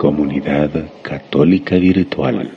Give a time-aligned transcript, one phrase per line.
[0.00, 0.70] Comunidad
[1.02, 2.50] Católica Virtual.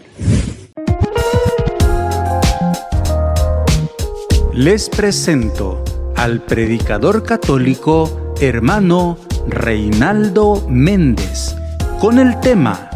[4.54, 5.84] Les presento
[6.16, 9.18] al predicador católico hermano
[9.50, 11.58] Reinaldo Méndez
[12.00, 12.90] con el tema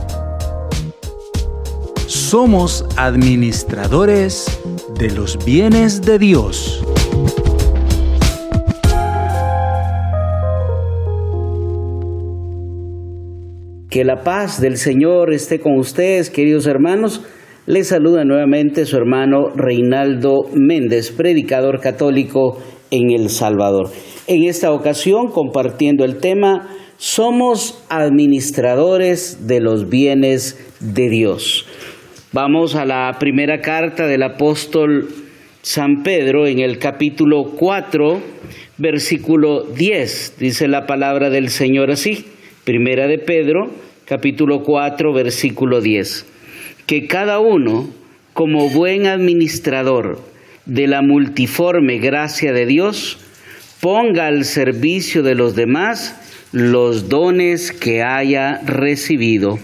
[2.06, 4.62] Somos administradores
[4.98, 6.86] de los bienes de Dios.
[13.98, 17.24] Que la paz del Señor esté con ustedes, queridos hermanos.
[17.66, 23.90] Les saluda nuevamente su hermano Reinaldo Méndez, predicador católico en El Salvador.
[24.28, 31.66] En esta ocasión, compartiendo el tema, somos administradores de los bienes de Dios.
[32.34, 35.08] Vamos a la primera carta del apóstol
[35.64, 38.22] San Pedro en el capítulo 4,
[38.78, 40.36] versículo 10.
[40.38, 42.28] Dice la palabra del Señor así.
[42.64, 43.72] Primera de Pedro,
[44.08, 46.26] capítulo 4, versículo 10.
[46.86, 47.90] Que cada uno,
[48.34, 50.20] como buen administrador
[50.66, 53.18] de la multiforme gracia de Dios,
[53.82, 56.16] ponga al servicio de los demás
[56.54, 59.60] los dones que haya recibido.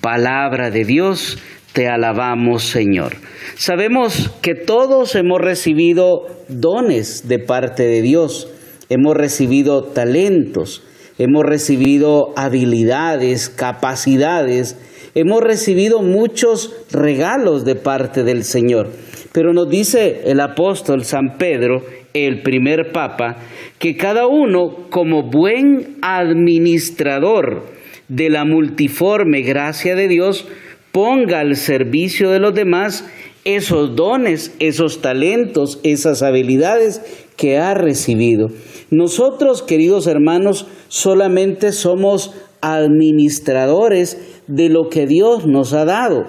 [0.00, 1.38] Palabra de Dios,
[1.74, 3.16] te alabamos Señor.
[3.56, 8.48] Sabemos que todos hemos recibido dones de parte de Dios,
[8.88, 10.82] hemos recibido talentos,
[11.18, 14.78] hemos recibido habilidades, capacidades,
[15.14, 18.90] hemos recibido muchos regalos de parte del Señor.
[19.32, 21.82] Pero nos dice el apóstol San Pedro,
[22.14, 23.36] el primer papa,
[23.78, 27.64] que cada uno como buen administrador
[28.08, 30.46] de la multiforme gracia de Dios,
[30.92, 33.08] ponga al servicio de los demás
[33.44, 38.50] esos dones, esos talentos, esas habilidades que ha recibido.
[38.92, 46.24] Nosotros, queridos hermanos, solamente somos administradores de lo que Dios nos ha dado,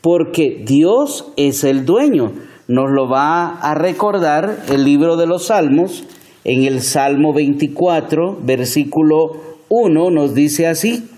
[0.00, 2.32] porque Dios es el dueño.
[2.66, 6.02] Nos lo va a recordar el libro de los Salmos,
[6.42, 9.36] en el Salmo 24, versículo
[9.68, 11.08] 1, nos dice así,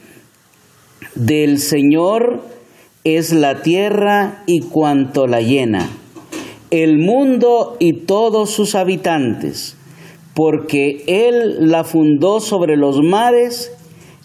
[1.14, 2.42] del Señor
[3.04, 5.88] es la tierra y cuanto la llena,
[6.70, 9.76] el mundo y todos sus habitantes,
[10.34, 13.72] porque Él la fundó sobre los mares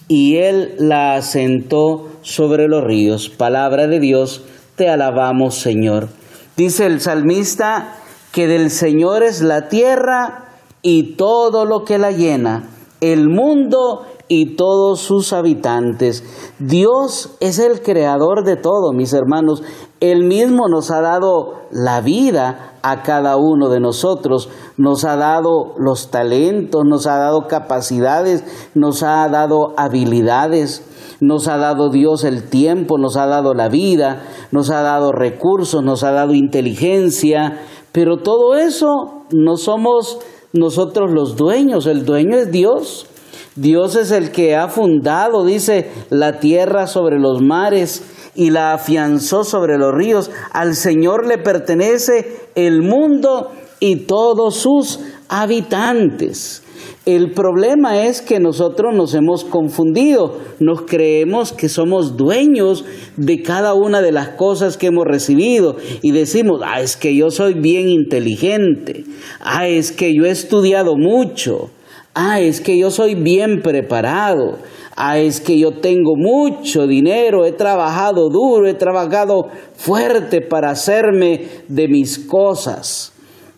[0.08, 3.30] y Él la asentó sobre los ríos.
[3.30, 4.44] Palabra de Dios,
[4.76, 6.10] te alabamos Señor.
[6.58, 7.96] Dice el salmista
[8.32, 10.50] que del Señor es la tierra
[10.82, 16.24] y todo lo que la llena, el mundo y todos sus habitantes.
[16.60, 19.64] Dios es el creador de todo, mis hermanos.
[20.04, 25.76] Él mismo nos ha dado la vida a cada uno de nosotros, nos ha dado
[25.78, 28.44] los talentos, nos ha dado capacidades,
[28.76, 30.86] nos ha dado habilidades,
[31.22, 35.82] nos ha dado Dios el tiempo, nos ha dado la vida, nos ha dado recursos,
[35.82, 37.62] nos ha dado inteligencia,
[37.94, 40.20] pero todo eso no somos
[40.52, 43.08] nosotros los dueños, el dueño es Dios.
[43.56, 48.04] Dios es el que ha fundado, dice, la tierra sobre los mares
[48.36, 50.32] y la afianzó sobre los ríos.
[50.52, 55.00] Al Señor le pertenece el mundo y todos sus
[55.30, 56.64] habitantes.
[57.06, 62.86] El problema es que nosotros nos hemos confundido, nos creemos que somos dueños
[63.18, 67.30] de cada una de las cosas que hemos recibido y decimos, ah, es que yo
[67.30, 69.04] soy bien inteligente,
[69.42, 71.72] ah, es que yo he estudiado mucho,
[72.16, 74.60] Ah, es que yo soy bien preparado.
[74.96, 81.48] Ah, es que yo tengo mucho dinero, he trabajado duro, he trabajado fuerte para hacerme
[81.68, 83.12] de mis cosas.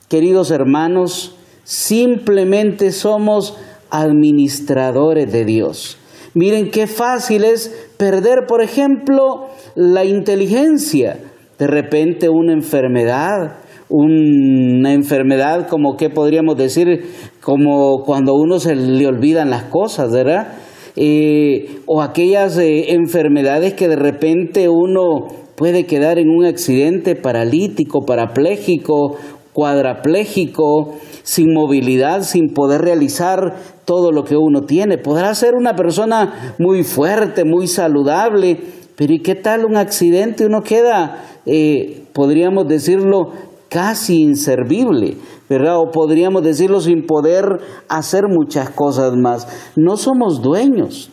[0.07, 3.57] Queridos hermanos, simplemente somos
[3.89, 5.97] administradores de Dios.
[6.33, 11.19] Miren qué fácil es perder, por ejemplo, la inteligencia.
[11.57, 13.57] De repente una enfermedad,
[13.89, 20.57] una enfermedad como que podríamos decir, como cuando uno se le olvidan las cosas, ¿verdad?
[20.95, 28.05] Eh, o aquellas eh, enfermedades que de repente uno puede quedar en un accidente paralítico,
[28.05, 29.17] parapléjico,
[29.51, 33.55] cuadrapléjico, sin movilidad, sin poder realizar
[33.85, 34.97] todo lo que uno tiene.
[34.97, 38.59] Podrá ser una persona muy fuerte, muy saludable,
[38.97, 40.45] pero ¿y qué tal un accidente?
[40.45, 43.31] Uno queda, eh, podríamos decirlo,
[43.75, 45.17] casi inservible,
[45.49, 45.81] ¿verdad?
[45.81, 49.49] O podríamos decirlo sin poder hacer muchas cosas más.
[49.75, 51.09] No somos dueños,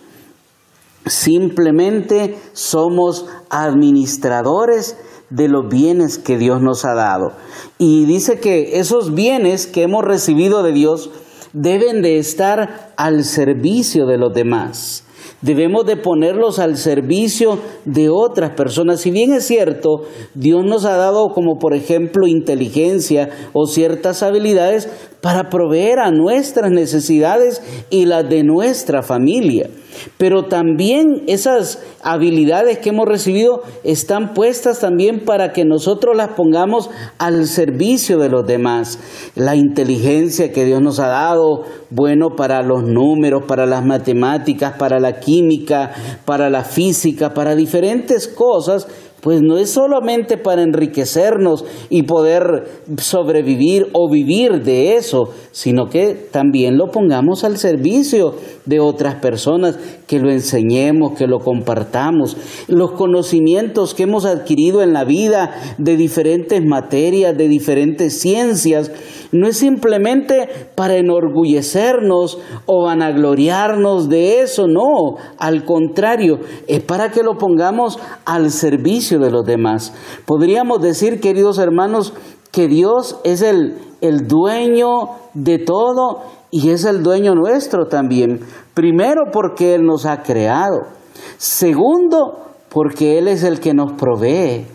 [1.05, 4.97] simplemente somos administradores
[5.29, 7.33] de los bienes que Dios nos ha dado.
[7.79, 11.11] Y dice que esos bienes que hemos recibido de Dios
[11.53, 15.03] deben de estar al servicio de los demás
[15.41, 19.01] Debemos de ponerlos al servicio de otras personas.
[19.01, 20.03] Si bien es cierto,
[20.35, 24.89] Dios nos ha dado como por ejemplo inteligencia o ciertas habilidades
[25.23, 29.71] para proveer a nuestras necesidades y las de nuestra familia.
[30.19, 36.91] Pero también esas habilidades que hemos recibido están puestas también para que nosotros las pongamos
[37.19, 38.99] al servicio de los demás.
[39.37, 44.99] La inteligencia que Dios nos ha dado, bueno, para los números, para las matemáticas, para
[44.99, 45.93] la química,
[46.25, 48.89] para la física, para diferentes cosas
[49.23, 52.65] pues no es solamente para enriquecernos y poder
[52.99, 58.35] sobrevivir o vivir de eso, sino que también lo pongamos al servicio
[58.67, 59.79] de otras personas,
[60.09, 62.37] que lo enseñemos, que lo compartamos.
[62.67, 68.91] Los conocimientos que hemos adquirido en la vida de diferentes materias, de diferentes ciencias,
[69.33, 77.23] no es simplemente para enorgullecernos o vanagloriarnos de eso, no, al contrario, es para que
[77.23, 79.95] lo pongamos al servicio de los demás.
[80.27, 82.13] Podríamos decir, queridos hermanos,
[82.51, 84.91] que Dios es el, el dueño
[85.33, 86.21] de todo
[86.51, 88.41] y es el dueño nuestro también.
[88.75, 90.83] Primero porque Él nos ha creado.
[91.39, 94.67] Segundo, porque Él es el que nos provee.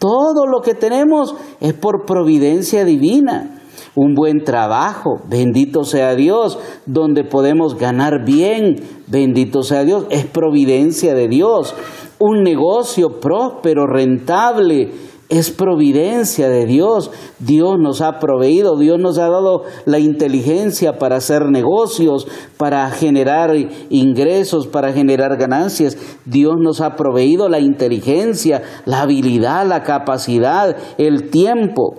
[0.00, 3.61] Todo lo que tenemos es por providencia divina
[3.94, 11.14] un buen trabajo, bendito sea Dios, donde podemos ganar bien, bendito sea Dios, es providencia
[11.14, 11.74] de Dios,
[12.18, 14.90] un negocio próspero, rentable,
[15.32, 17.10] es providencia de Dios.
[17.38, 22.28] Dios nos ha proveído, Dios nos ha dado la inteligencia para hacer negocios,
[22.58, 23.56] para generar
[23.88, 25.96] ingresos, para generar ganancias.
[26.26, 31.94] Dios nos ha proveído la inteligencia, la habilidad, la capacidad, el tiempo.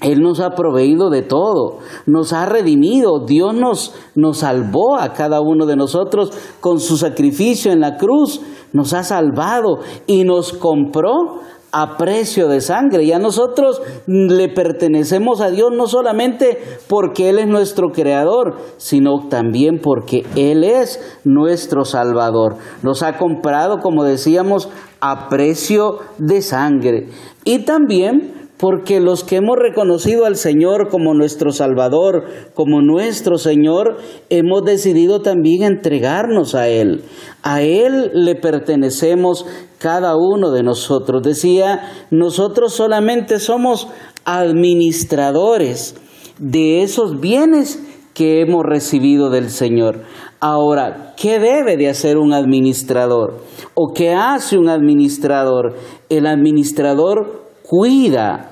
[0.00, 5.40] Él nos ha proveído de todo, nos ha redimido, Dios nos, nos salvó a cada
[5.40, 6.30] uno de nosotros
[6.60, 8.40] con su sacrificio en la cruz,
[8.72, 11.40] nos ha salvado y nos compró
[11.72, 13.04] a precio de sangre.
[13.04, 16.58] Y a nosotros le pertenecemos a Dios no solamente
[16.88, 22.56] porque Él es nuestro creador, sino también porque Él es nuestro salvador.
[22.82, 24.68] Nos ha comprado, como decíamos,
[25.00, 27.08] a precio de sangre.
[27.44, 32.24] Y también porque los que hemos reconocido al Señor como nuestro Salvador,
[32.54, 33.98] como nuestro Señor,
[34.30, 37.04] hemos decidido también entregarnos a Él.
[37.42, 39.46] A Él le pertenecemos
[39.78, 41.22] cada uno de nosotros.
[41.22, 43.88] Decía, nosotros solamente somos
[44.24, 45.94] administradores
[46.38, 47.80] de esos bienes
[48.12, 50.02] que hemos recibido del Señor.
[50.40, 53.38] Ahora, ¿qué debe de hacer un administrador?
[53.74, 55.76] ¿O qué hace un administrador?
[56.08, 58.50] El administrador cuida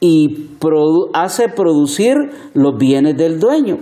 [0.00, 0.48] y
[1.14, 2.16] hace producir
[2.52, 3.78] los bienes del dueño.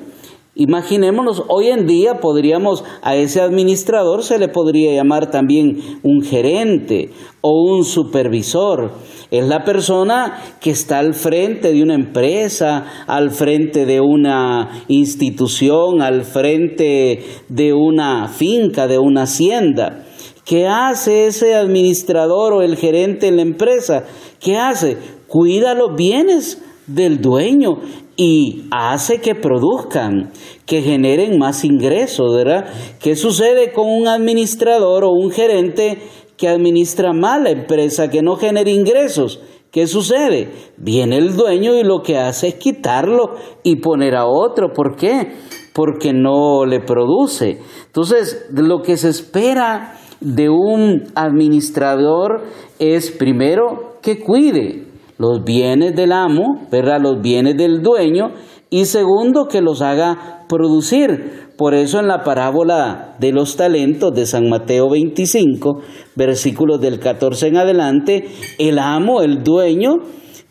[0.56, 7.10] Imaginémonos, hoy en día podríamos, a ese administrador se le podría llamar también un gerente
[7.40, 8.92] o un supervisor.
[9.30, 16.02] Es la persona que está al frente de una empresa, al frente de una institución,
[16.02, 20.04] al frente de una finca, de una hacienda.
[20.44, 24.04] ¿Qué hace ese administrador o el gerente en la empresa?
[24.44, 24.98] ¿Qué hace?
[25.26, 27.80] Cuida los bienes del dueño
[28.14, 30.32] y hace que produzcan,
[30.66, 32.66] que generen más ingresos, ¿verdad?
[33.00, 35.98] ¿Qué sucede con un administrador o un gerente
[36.36, 39.40] que administra mal la empresa, que no genera ingresos?
[39.70, 40.50] ¿Qué sucede?
[40.76, 44.74] Viene el dueño y lo que hace es quitarlo y poner a otro.
[44.74, 45.32] ¿Por qué?
[45.72, 47.62] Porque no le produce.
[47.86, 52.42] Entonces, lo que se espera de un administrador
[52.78, 54.86] es primero que cuide
[55.18, 57.00] los bienes del amo, ¿verdad?
[57.00, 58.32] Los bienes del dueño
[58.70, 61.44] y segundo que los haga producir.
[61.56, 65.82] Por eso en la parábola de los talentos de San Mateo 25,
[66.16, 68.26] versículos del 14 en adelante,
[68.58, 69.98] el amo, el dueño,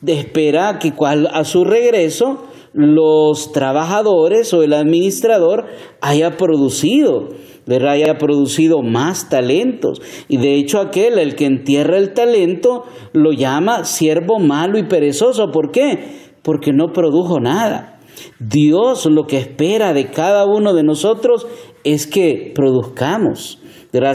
[0.05, 5.65] espera que a su regreso los trabajadores o el administrador
[5.99, 7.29] haya producido
[7.65, 7.93] ¿verdad?
[7.93, 10.01] haya producido más talentos.
[10.27, 15.51] Y de hecho aquel, el que entierra el talento, lo llama siervo malo y perezoso.
[15.51, 16.31] ¿Por qué?
[16.41, 17.99] Porque no produjo nada.
[18.39, 21.47] Dios lo que espera de cada uno de nosotros
[21.83, 23.59] es que produzcamos.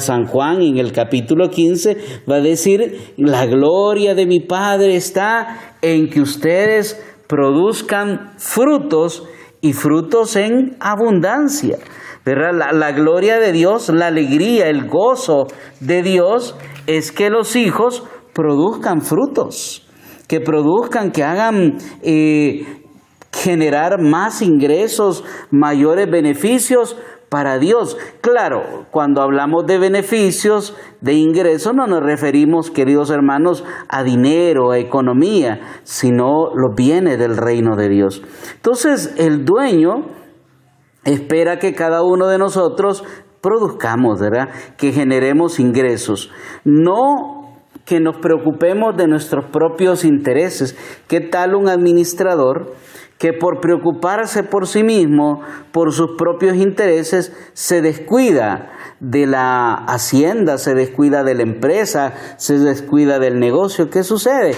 [0.01, 1.97] San Juan en el capítulo 15
[2.29, 9.23] va a decir, la gloria de mi Padre está en que ustedes produzcan frutos
[9.61, 11.79] y frutos en abundancia.
[12.25, 15.47] La, gloria de Dios, la alegría, el gozo
[15.81, 19.89] de Dios es que los hijos produzcan frutos,
[20.27, 22.83] que produzcan, que hagan eh,
[23.33, 26.97] generar más ingresos, mayores beneficios
[27.29, 27.97] para Dios.
[28.21, 34.79] Claro, cuando hablamos de beneficios, de ingresos, no nos referimos, queridos hermanos, a dinero, a
[34.79, 38.23] economía, sino los bienes del reino de Dios.
[38.55, 40.07] Entonces, el dueño
[41.05, 43.05] espera que cada uno de nosotros
[43.41, 44.49] produzcamos, ¿verdad?
[44.77, 46.31] Que generemos ingresos.
[46.65, 47.39] No
[47.85, 50.77] que nos preocupemos de nuestros propios intereses.
[51.09, 52.75] ¿Qué tal un administrador
[53.19, 58.71] que por preocuparse por sí mismo, por sus propios intereses, se descuida
[59.01, 63.91] de la hacienda, se descuida de la empresa, se descuida del negocio?
[63.91, 64.53] ¿Qué sucede?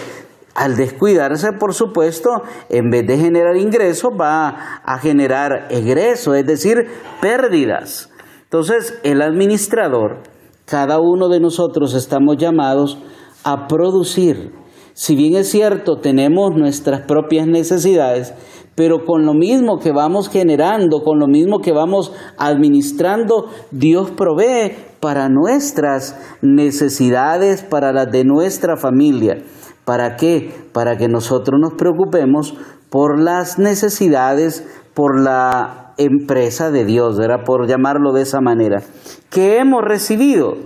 [0.54, 6.86] Al descuidarse, por supuesto, en vez de generar ingresos, va a generar egresos, es decir,
[7.22, 8.10] pérdidas.
[8.42, 10.18] Entonces, el administrador,
[10.66, 12.98] cada uno de nosotros estamos llamados
[13.42, 14.59] a producir.
[15.00, 18.34] Si bien es cierto, tenemos nuestras propias necesidades,
[18.74, 24.76] pero con lo mismo que vamos generando, con lo mismo que vamos administrando, Dios provee
[25.00, 29.38] para nuestras necesidades, para las de nuestra familia.
[29.86, 30.52] ¿Para qué?
[30.74, 32.52] Para que nosotros nos preocupemos
[32.90, 37.42] por las necesidades, por la empresa de Dios, ¿verdad?
[37.46, 38.82] Por llamarlo de esa manera.
[39.30, 40.58] ¿Qué hemos recibido?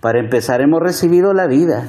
[0.00, 1.86] Para empezar, hemos recibido la vida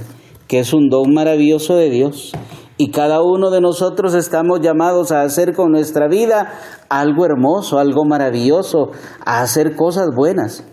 [0.48, 2.32] que es un don maravilloso de Dios.
[2.77, 6.54] Y cada uno de nosotros estamos llamados a hacer con nuestra vida
[6.89, 8.92] algo hermoso, algo maravilloso,
[9.25, 10.63] a hacer cosas buenas.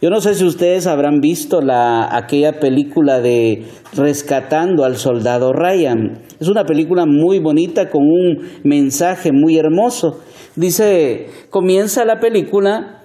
[0.00, 6.18] Yo no sé si ustedes habrán visto la, aquella película de Rescatando al Soldado Ryan.
[6.40, 10.18] Es una película muy bonita con un mensaje muy hermoso.
[10.56, 13.02] Dice, comienza la película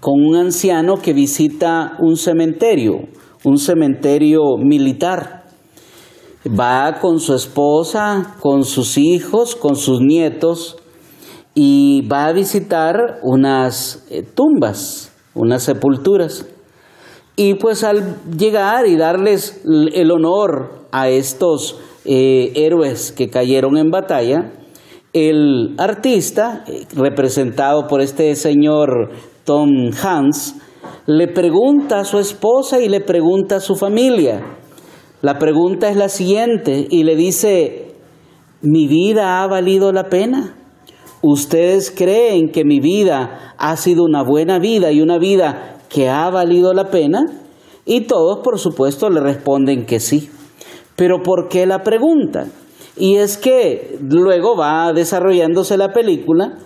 [0.00, 3.08] con un anciano que visita un cementerio,
[3.46, 5.44] un cementerio militar.
[6.46, 10.76] Va con su esposa, con sus hijos, con sus nietos
[11.54, 16.46] y va a visitar unas eh, tumbas, unas sepulturas.
[17.36, 23.90] Y pues al llegar y darles el honor a estos eh, héroes que cayeron en
[23.90, 24.52] batalla,
[25.12, 29.12] el artista, eh, representado por este señor
[29.44, 30.56] Tom Hans,
[31.06, 34.42] le pregunta a su esposa y le pregunta a su familia.
[35.22, 37.94] La pregunta es la siguiente y le dice,
[38.62, 40.56] ¿mi vida ha valido la pena?
[41.22, 46.28] ¿Ustedes creen que mi vida ha sido una buena vida y una vida que ha
[46.30, 47.24] valido la pena?
[47.84, 50.30] Y todos, por supuesto, le responden que sí.
[50.96, 52.46] Pero ¿por qué la pregunta?
[52.96, 56.58] Y es que luego va desarrollándose la película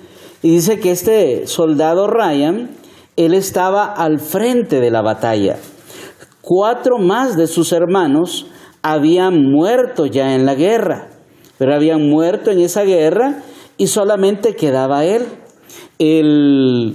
[0.42, 2.70] y dice que este soldado Ryan
[3.20, 5.56] él estaba al frente de la batalla.
[6.40, 8.46] Cuatro más de sus hermanos
[8.82, 11.10] habían muerto ya en la guerra,
[11.58, 13.42] pero habían muerto en esa guerra
[13.76, 15.26] y solamente quedaba él.
[15.98, 16.94] El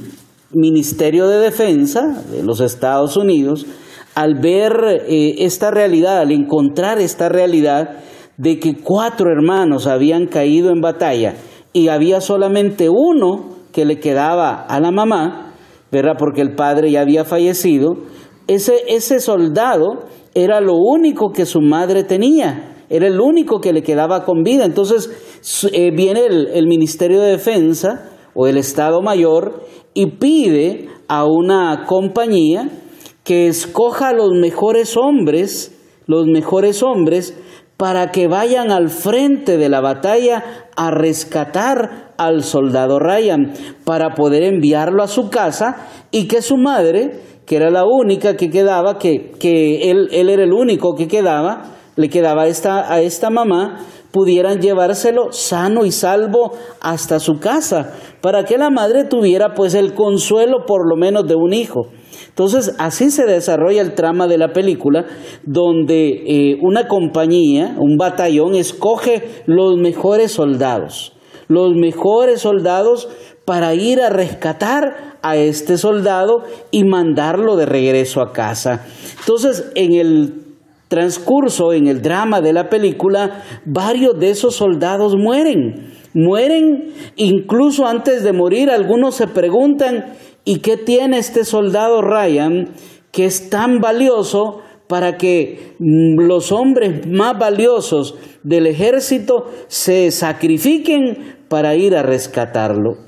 [0.52, 3.68] Ministerio de Defensa de los Estados Unidos,
[4.16, 8.00] al ver eh, esta realidad, al encontrar esta realidad
[8.38, 11.36] de que cuatro hermanos habían caído en batalla
[11.72, 15.45] y había solamente uno que le quedaba a la mamá,
[16.18, 17.96] Porque el padre ya había fallecido.
[18.48, 23.82] Ese, ese soldado era lo único que su madre tenía, era el único que le
[23.82, 24.66] quedaba con vida.
[24.66, 25.10] Entonces
[25.72, 31.86] eh, viene el, el Ministerio de Defensa o el Estado Mayor y pide a una
[31.88, 32.70] compañía
[33.24, 35.76] que escoja a los mejores hombres,
[36.06, 37.36] los mejores hombres,
[37.78, 40.44] para que vayan al frente de la batalla
[40.76, 43.54] a rescatar al soldado Ryan,
[43.84, 48.50] para poder enviarlo a su casa y que su madre, que era la única que
[48.50, 53.30] quedaba, que, que él, él, era el único que quedaba, le quedaba esta, a esta
[53.30, 57.92] mamá, pudieran llevárselo sano y salvo hasta su casa,
[58.22, 61.88] para que la madre tuviera pues el consuelo por lo menos de un hijo.
[62.30, 65.06] Entonces, así se desarrolla el trama de la película,
[65.44, 71.12] donde eh, una compañía, un batallón, escoge los mejores soldados,
[71.50, 73.10] los mejores soldados
[73.44, 78.86] para ir a rescatar a este soldado y mandarlo de regreso a casa.
[79.20, 80.45] Entonces, en el
[80.96, 85.94] transcurso, en el drama de la película, varios de esos soldados mueren.
[86.14, 90.16] Mueren, incluso antes de morir, algunos se preguntan,
[90.48, 92.70] ¿Y qué tiene este soldado Ryan
[93.12, 101.38] que es tan valioso para que mm, los hombres más valiosos del ejército se sacrifiquen
[101.50, 103.05] para ir a rescatarlo?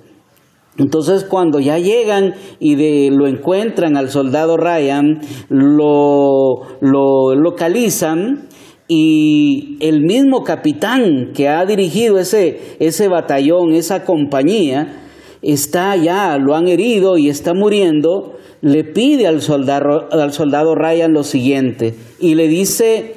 [0.77, 8.48] Entonces cuando ya llegan y lo encuentran al soldado Ryan, lo, lo localizan
[8.88, 15.03] y el mismo capitán que ha dirigido ese, ese batallón, esa compañía,
[15.41, 21.13] está ya, lo han herido y está muriendo, le pide al soldado, al soldado Ryan
[21.13, 23.15] lo siguiente y le dice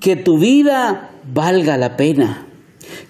[0.00, 2.45] que tu vida valga la pena,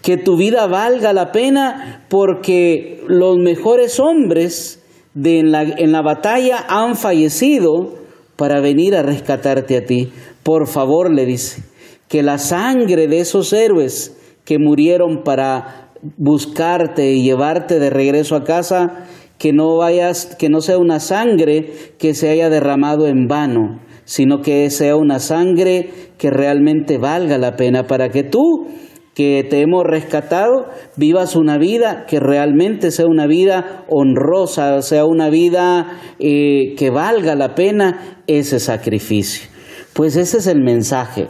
[0.02, 4.82] que tu vida valga la pena porque los mejores hombres
[5.14, 7.94] de en, la, en la batalla han fallecido
[8.36, 10.12] para venir a rescatarte a ti.
[10.42, 11.62] Por favor, le dice,
[12.08, 18.44] que la sangre de esos héroes que murieron para buscarte y llevarte de regreso a
[18.44, 19.06] casa,
[19.38, 24.40] que no vayas, que no sea una sangre que se haya derramado en vano, sino
[24.40, 28.68] que sea una sangre que realmente valga la pena para que tú
[29.16, 35.30] que te hemos rescatado, vivas una vida que realmente sea una vida honrosa, sea una
[35.30, 39.48] vida eh, que valga la pena ese sacrificio.
[39.94, 41.28] Pues ese es el mensaje.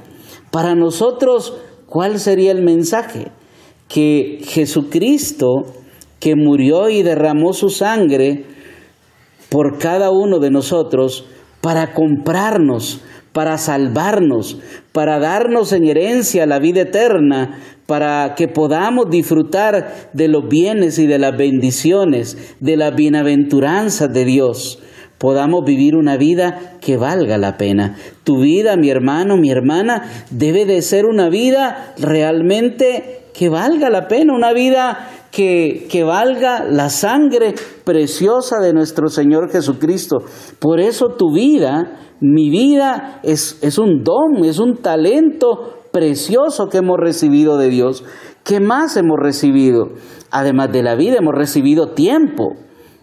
[0.50, 3.28] Para nosotros, ¿cuál sería el mensaje?
[3.86, 5.66] Que Jesucristo,
[6.18, 8.46] que murió y derramó su sangre
[9.48, 11.26] por cada uno de nosotros,
[11.60, 13.00] para comprarnos,
[13.32, 14.58] para salvarnos,
[14.92, 21.06] para darnos en herencia la vida eterna, para que podamos disfrutar de los bienes y
[21.06, 24.80] de las bendiciones, de las bienaventuranzas de Dios,
[25.18, 27.96] podamos vivir una vida que valga la pena.
[28.24, 34.08] Tu vida, mi hermano, mi hermana, debe de ser una vida realmente que valga la
[34.08, 40.18] pena, una vida que, que, valga la sangre preciosa de nuestro Señor Jesucristo.
[40.58, 46.76] Por eso tu vida, mi vida, es, es un don, es un talento precioso que
[46.76, 48.04] hemos recibido de Dios.
[48.44, 49.92] ¿Qué más hemos recibido?
[50.30, 52.52] Además de la vida, hemos recibido tiempo.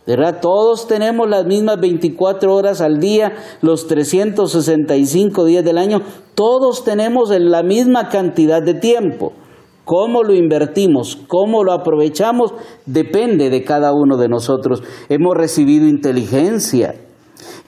[0.06, 0.42] ¿Verdad?
[0.42, 6.02] Todos tenemos las mismas 24 horas al día, los 365 días del año,
[6.36, 9.34] todos tenemos la misma cantidad de tiempo.
[9.86, 12.54] Cómo lo invertimos, cómo lo aprovechamos,
[12.86, 14.84] depende de cada uno de nosotros.
[15.10, 16.94] Hemos recibido inteligencia,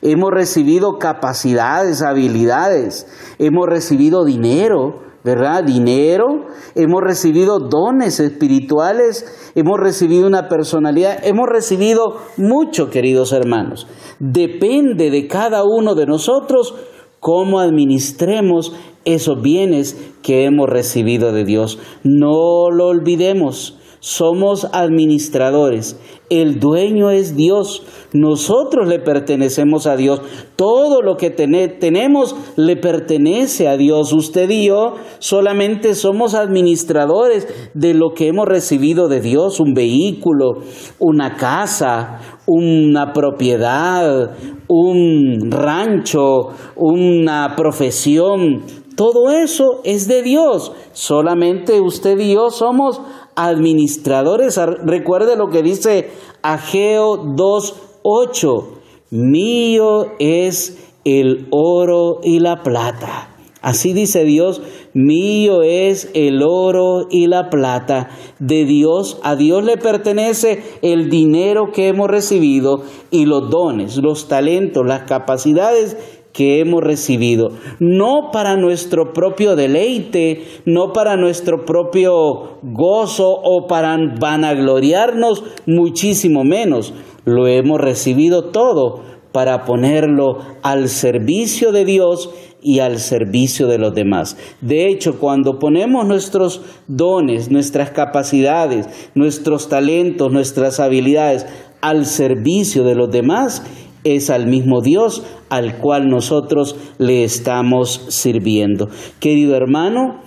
[0.03, 3.07] hemos recibido capacidades, habilidades,
[3.39, 5.63] hemos recibido dinero, ¿verdad?
[5.63, 13.87] Dinero, hemos recibido dones espirituales, hemos recibido una personalidad, hemos recibido mucho, queridos hermanos.
[14.19, 16.75] Depende de cada uno de nosotros
[17.19, 21.79] cómo administremos esos bienes que hemos recibido de Dios.
[22.03, 23.79] No lo olvidemos.
[23.99, 25.97] Somos administradores.
[26.29, 27.83] El dueño es Dios.
[28.11, 30.21] Nosotros le pertenecemos a Dios.
[30.55, 34.11] Todo lo que tenemos le pertenece a Dios.
[34.11, 39.59] Usted y yo solamente somos administradores de lo que hemos recibido de Dios.
[39.59, 40.61] Un vehículo,
[40.99, 44.35] una casa, una propiedad,
[44.67, 48.63] un rancho, una profesión.
[48.95, 50.71] Todo eso es de Dios.
[50.93, 53.01] Solamente usted y yo somos
[53.35, 54.59] administradores.
[54.83, 56.09] Recuerde lo que dice
[56.41, 58.65] Ageo 2.8.
[59.11, 63.35] Mío es el oro y la plata.
[63.65, 64.61] Así dice Dios,
[64.93, 68.09] mío es el oro y la plata.
[68.37, 74.27] De Dios, a Dios le pertenece el dinero que hemos recibido y los dones, los
[74.27, 75.97] talentos, las capacidades
[76.35, 83.97] que hemos recibido, no para nuestro propio deleite, no para nuestro propio gozo o para
[84.19, 86.93] vanagloriarnos, muchísimo menos.
[87.23, 92.29] Lo hemos recibido todo para ponerlo al servicio de Dios
[92.61, 94.37] y al servicio de los demás.
[94.59, 101.45] De hecho, cuando ponemos nuestros dones, nuestras capacidades, nuestros talentos, nuestras habilidades
[101.79, 103.63] al servicio de los demás,
[104.05, 108.87] es al mismo Dios al cual nosotros le estamos sirviendo.
[109.19, 110.21] Querido hermano,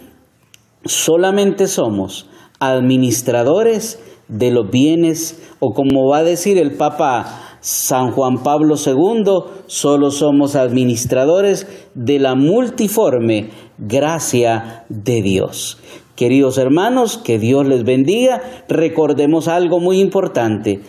[0.84, 2.28] solamente somos
[2.60, 9.62] administradores de los bienes, o como va a decir el Papa San Juan Pablo II,
[9.66, 15.78] solo somos administradores de la multiforme gracia de Dios.
[16.14, 18.42] Queridos hermanos, que Dios les bendiga.
[18.68, 20.80] Recordemos algo muy importante.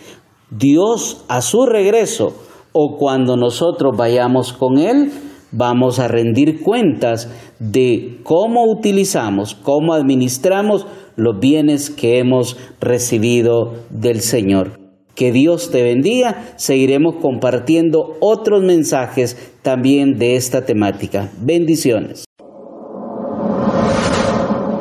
[0.50, 2.34] Dios a su regreso
[2.72, 5.10] o cuando nosotros vayamos con Él,
[5.52, 7.28] vamos a rendir cuentas
[7.58, 14.78] de cómo utilizamos, cómo administramos los bienes que hemos recibido del Señor.
[15.14, 16.54] Que Dios te bendiga.
[16.56, 21.30] Seguiremos compartiendo otros mensajes también de esta temática.
[21.42, 22.24] Bendiciones.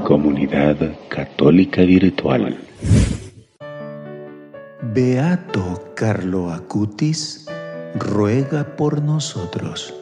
[0.05, 0.77] Comunidad
[1.09, 2.57] Católica Virtual.
[4.93, 7.48] Beato Carlo Acutis
[7.95, 9.93] ruega por nosotros.